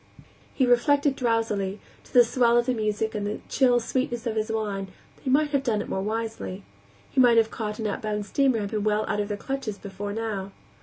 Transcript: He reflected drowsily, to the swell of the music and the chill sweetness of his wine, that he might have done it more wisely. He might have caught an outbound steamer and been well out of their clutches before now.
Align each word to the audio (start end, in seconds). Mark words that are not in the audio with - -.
He 0.55 0.65
reflected 0.65 1.15
drowsily, 1.15 1.79
to 2.05 2.11
the 2.11 2.23
swell 2.23 2.57
of 2.57 2.65
the 2.65 2.73
music 2.73 3.13
and 3.13 3.27
the 3.27 3.39
chill 3.49 3.79
sweetness 3.79 4.25
of 4.25 4.35
his 4.35 4.51
wine, 4.51 4.87
that 5.17 5.21
he 5.21 5.29
might 5.29 5.51
have 5.51 5.61
done 5.61 5.79
it 5.79 5.89
more 5.89 6.01
wisely. 6.01 6.63
He 7.11 7.21
might 7.21 7.37
have 7.37 7.51
caught 7.51 7.77
an 7.77 7.85
outbound 7.85 8.25
steamer 8.25 8.57
and 8.57 8.71
been 8.71 8.83
well 8.83 9.05
out 9.07 9.19
of 9.19 9.27
their 9.27 9.37
clutches 9.37 9.77
before 9.77 10.11
now. 10.11 10.53